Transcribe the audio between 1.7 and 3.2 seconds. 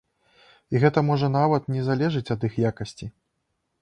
не залежыць ад іх якасці.